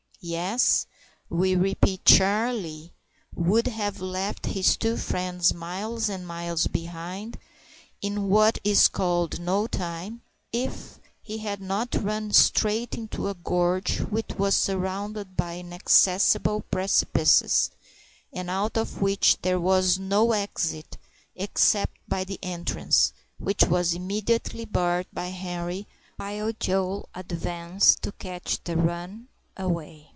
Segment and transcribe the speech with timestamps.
[0.23, 0.85] Yes,
[1.31, 2.93] we repeat Charlie
[3.33, 7.39] would have left his two friends miles and miles behind
[8.03, 10.21] in what is called "no time,"
[10.53, 17.71] if he had not run straight into a gorge which was surrounded by inaccessible precipices,
[18.31, 20.99] and out of which there was no exit
[21.35, 25.87] except by the entrance, which was immediately barred by Henri,
[26.17, 29.27] while Joe advanced to catch the run
[29.57, 30.07] away.